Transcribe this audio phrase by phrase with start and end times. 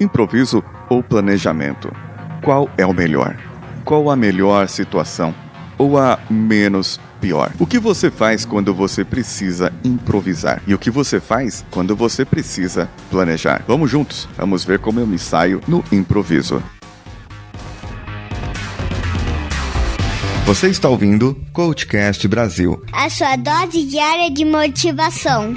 [0.00, 1.92] Improviso ou planejamento?
[2.44, 3.36] Qual é o melhor?
[3.84, 5.34] Qual a melhor situação?
[5.76, 7.52] Ou a menos pior?
[7.58, 10.62] O que você faz quando você precisa improvisar?
[10.68, 13.64] E o que você faz quando você precisa planejar?
[13.66, 16.62] Vamos juntos, vamos ver como eu me saio no improviso.
[20.46, 25.56] Você está ouvindo Coachcast Brasil a sua dose diária de motivação.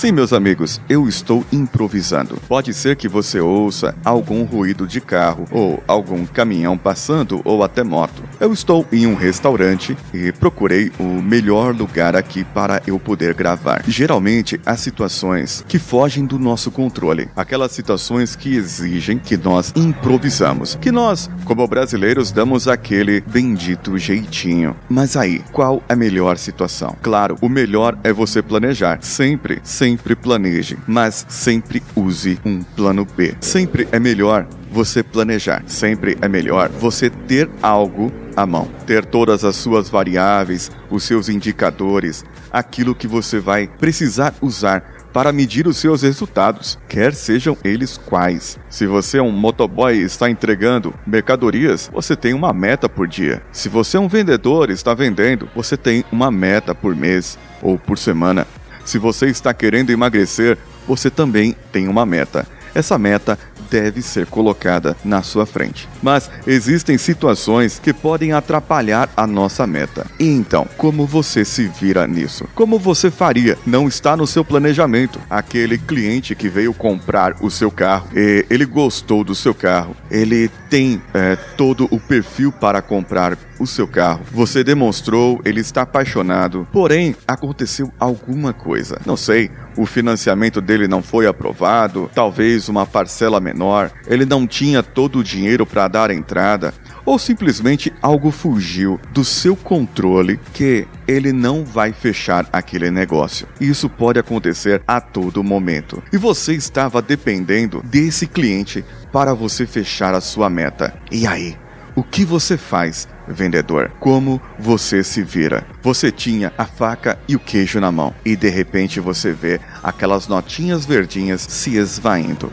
[0.00, 2.38] Sim, meus amigos, eu estou improvisando.
[2.48, 7.84] Pode ser que você ouça algum ruído de carro, ou algum caminhão passando, ou até
[7.84, 8.22] moto.
[8.40, 13.82] Eu estou em um restaurante e procurei o melhor lugar aqui para eu poder gravar.
[13.86, 20.78] Geralmente, há situações que fogem do nosso controle, aquelas situações que exigem que nós improvisamos,
[20.80, 24.74] que nós, como brasileiros, damos aquele bendito jeitinho.
[24.88, 26.96] Mas aí, qual a melhor situação?
[27.02, 33.04] Claro, o melhor é você planejar, sempre, sempre sempre planeje, mas sempre use um plano
[33.04, 33.34] B.
[33.40, 39.44] Sempre é melhor você planejar, sempre é melhor você ter algo à mão, ter todas
[39.44, 45.76] as suas variáveis, os seus indicadores, aquilo que você vai precisar usar para medir os
[45.76, 48.60] seus resultados, quer sejam eles quais.
[48.68, 53.42] Se você é um motoboy e está entregando mercadorias, você tem uma meta por dia.
[53.50, 57.76] Se você é um vendedor e está vendendo, você tem uma meta por mês ou
[57.76, 58.46] por semana.
[58.90, 62.44] Se você está querendo emagrecer, você também tem uma meta.
[62.74, 63.38] Essa meta
[63.70, 65.88] deve ser colocada na sua frente.
[66.02, 70.06] Mas existem situações que podem atrapalhar a nossa meta.
[70.18, 72.48] E então, como você se vira nisso?
[72.52, 73.56] Como você faria?
[73.64, 75.20] Não está no seu planejamento.
[75.30, 81.00] Aquele cliente que veio comprar o seu carro, ele gostou do seu carro, ele tem
[81.14, 84.22] é, todo o perfil para comprar o seu carro.
[84.32, 86.66] Você demonstrou, ele está apaixonado.
[86.72, 89.00] Porém, aconteceu alguma coisa.
[89.04, 94.82] Não sei, o financiamento dele não foi aprovado, talvez uma parcela menor, ele não tinha
[94.82, 96.72] todo o dinheiro para dar entrada,
[97.04, 103.46] ou simplesmente algo fugiu do seu controle que ele não vai fechar aquele negócio.
[103.60, 106.02] Isso pode acontecer a todo momento.
[106.12, 110.94] E você estava dependendo desse cliente para você fechar a sua meta.
[111.10, 111.56] E aí?
[111.96, 113.90] O que você faz, vendedor?
[114.00, 115.66] Como você se vira?
[115.82, 120.28] Você tinha a faca e o queijo na mão e de repente você vê aquelas
[120.28, 122.52] notinhas verdinhas se esvaindo.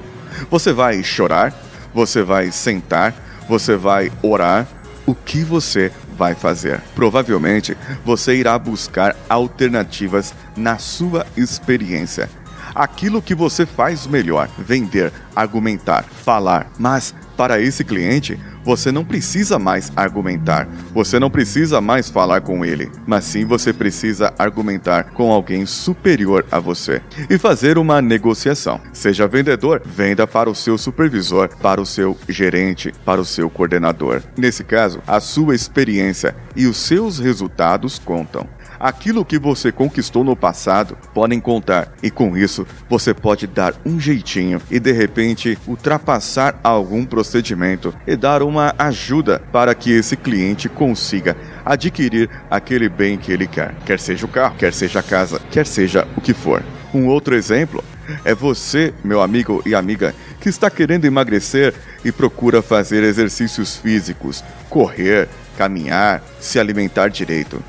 [0.49, 1.53] Você vai chorar?
[1.93, 3.13] Você vai sentar?
[3.49, 4.67] Você vai orar?
[5.05, 6.81] O que você vai fazer?
[6.93, 12.29] Provavelmente você irá buscar alternativas na sua experiência
[12.73, 16.71] aquilo que você faz melhor: vender, argumentar, falar.
[16.77, 22.65] Mas para esse cliente, você não precisa mais argumentar, você não precisa mais falar com
[22.65, 28.81] ele, mas sim você precisa argumentar com alguém superior a você e fazer uma negociação.
[28.91, 34.21] Seja vendedor, venda para o seu supervisor, para o seu gerente, para o seu coordenador.
[34.35, 38.45] Nesse caso, a sua experiência e os seus resultados contam.
[38.79, 43.99] Aquilo que você conquistou no passado podem contar, e com isso você pode dar um
[43.99, 50.69] jeitinho e de repente ultrapassar algum procedimento e dar uma ajuda para que esse cliente
[50.69, 51.35] consiga
[51.65, 55.65] adquirir aquele bem que ele quer, quer seja o carro, quer seja a casa, quer
[55.65, 56.63] seja o que for.
[56.93, 57.83] Um outro exemplo
[58.23, 61.73] é você, meu amigo e amiga, que está querendo emagrecer
[62.05, 65.27] e procura fazer exercícios físicos, correr,
[65.57, 67.61] caminhar, se alimentar direito.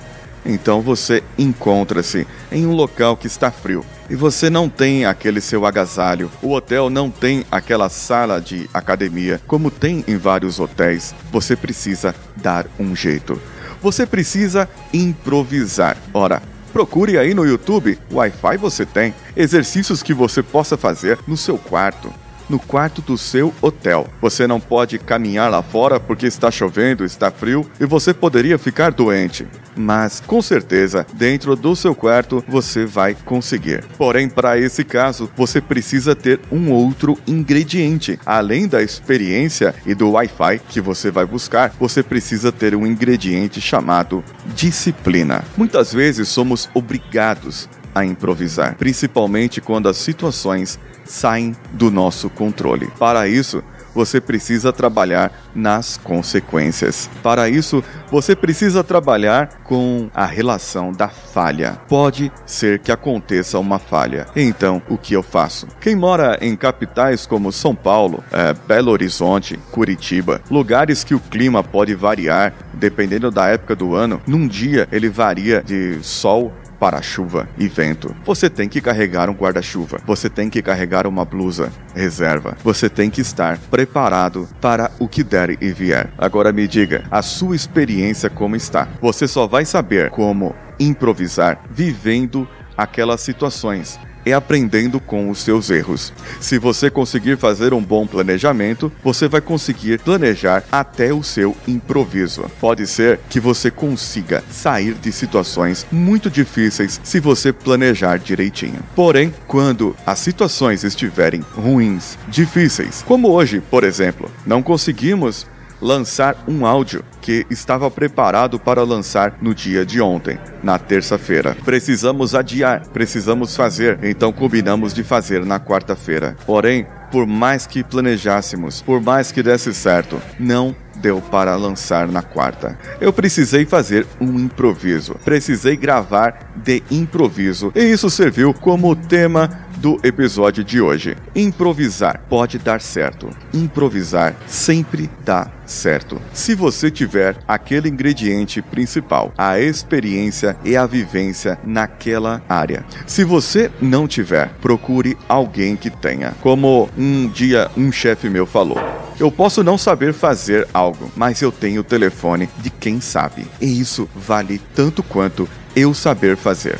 [0.48, 5.66] Então você encontra-se em um local que está frio e você não tem aquele seu
[5.66, 6.30] agasalho.
[6.42, 11.14] O hotel não tem aquela sala de academia como tem em vários hotéis.
[11.30, 13.40] Você precisa dar um jeito.
[13.82, 15.96] Você precisa improvisar.
[16.14, 16.42] Ora,
[16.72, 22.12] Procure aí no YouTube, Wi-Fi você tem, exercícios que você possa fazer no seu quarto
[22.48, 24.08] no quarto do seu hotel.
[24.20, 28.90] Você não pode caminhar lá fora porque está chovendo, está frio e você poderia ficar
[28.90, 29.46] doente.
[29.76, 33.84] Mas com certeza, dentro do seu quarto você vai conseguir.
[33.96, 38.18] Porém, para esse caso, você precisa ter um outro ingrediente.
[38.26, 43.60] Além da experiência e do Wi-Fi que você vai buscar, você precisa ter um ingrediente
[43.60, 44.24] chamado
[44.54, 45.44] disciplina.
[45.56, 52.88] Muitas vezes somos obrigados a improvisar, principalmente quando as situações saem do nosso controle.
[52.98, 53.62] Para isso,
[53.94, 57.10] você precisa trabalhar nas consequências.
[57.20, 61.78] Para isso, você precisa trabalhar com a relação da falha.
[61.88, 64.26] Pode ser que aconteça uma falha.
[64.36, 65.66] Então, o que eu faço?
[65.80, 71.64] Quem mora em capitais como São Paulo, é, Belo Horizonte, Curitiba, lugares que o clima
[71.64, 77.48] pode variar dependendo da época do ano, num dia ele varia de sol para chuva
[77.58, 78.14] e vento.
[78.24, 83.10] Você tem que carregar um guarda-chuva, você tem que carregar uma blusa reserva, você tem
[83.10, 86.10] que estar preparado para o que der e vier.
[86.16, 88.88] Agora me diga, a sua experiência como está?
[89.00, 93.98] Você só vai saber como improvisar vivendo aquelas situações
[94.30, 96.12] é aprendendo com os seus erros.
[96.40, 102.50] Se você conseguir fazer um bom planejamento, você vai conseguir planejar até o seu improviso.
[102.60, 108.80] Pode ser que você consiga sair de situações muito difíceis se você planejar direitinho.
[108.94, 115.46] Porém, quando as situações estiverem ruins, difíceis, como hoje, por exemplo, não conseguimos
[115.80, 121.56] lançar um áudio que estava preparado para lançar no dia de ontem, na terça-feira.
[121.64, 126.36] Precisamos adiar, precisamos fazer, então combinamos de fazer na quarta-feira.
[126.46, 132.22] Porém, por mais que planejássemos, por mais que desse certo, não deu para lançar na
[132.22, 132.78] quarta.
[133.00, 139.98] Eu precisei fazer um improviso, precisei gravar de improviso, e isso serviu como tema do
[140.02, 141.16] episódio de hoje.
[141.34, 143.30] Improvisar pode dar certo.
[143.54, 146.20] Improvisar sempre dá certo.
[146.32, 152.84] Se você tiver aquele ingrediente principal, a experiência e a vivência naquela área.
[153.06, 156.34] Se você não tiver, procure alguém que tenha.
[156.40, 158.78] Como um dia um chefe meu falou:
[159.18, 163.46] Eu posso não saber fazer algo, mas eu tenho o telefone de quem sabe.
[163.60, 166.78] E isso vale tanto quanto eu saber fazer.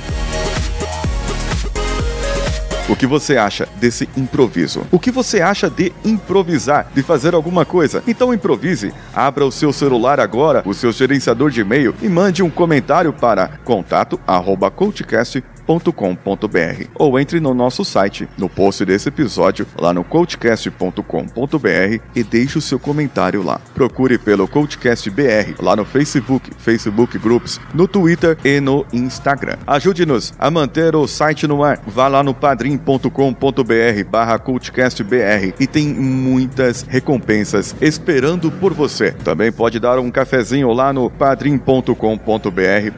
[2.89, 4.87] O que você acha desse improviso?
[4.91, 8.03] O que você acha de improvisar, de fazer alguma coisa?
[8.07, 12.49] Então improvise, abra o seu celular agora, o seu gerenciador de e-mail e mande um
[12.49, 20.03] comentário para contato@coachcast.com coachcast.com.br ou entre no nosso site, no post desse episódio, lá no
[20.03, 23.61] coachcast.com.br e deixe o seu comentário lá.
[23.75, 29.59] Procure pelo Coachcast BR lá no Facebook, Facebook Groups, no Twitter e no Instagram.
[29.67, 31.81] Ajude-nos a manter o site no ar.
[31.87, 39.13] Vá lá no padrim.com.br barra CoachCastBR e tem muitas recompensas esperando por você.
[39.13, 41.93] Também pode dar um cafezinho lá no padrim.com.br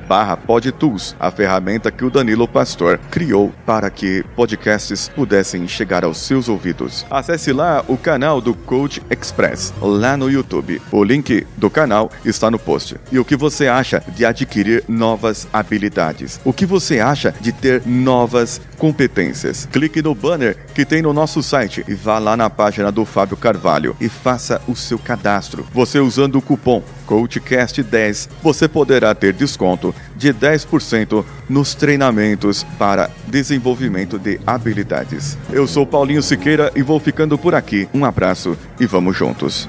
[0.07, 6.19] barra PodTools, a ferramenta que o Danilo pastor criou para que podcasts pudessem chegar aos
[6.19, 7.07] seus ouvidos.
[7.11, 10.83] Acesse lá o canal do Coach Express, lá no YouTube.
[10.93, 12.97] O link do canal está no post.
[13.11, 16.39] E o que você acha de adquirir novas habilidades?
[16.45, 19.67] O que você acha de ter novas competências?
[19.73, 23.37] Clique no banner que tem no nosso site e vá lá na página do Fábio
[23.37, 25.67] Carvalho e faça o seu cadastro.
[25.75, 34.19] Você usando o cupom CoachCast10, você poderá ter desconto de 10% nos treinamentos para desenvolvimento
[34.19, 35.37] de habilidades.
[35.53, 37.87] Eu sou Paulinho Siqueira e vou ficando por aqui.
[37.93, 39.69] Um abraço e vamos juntos.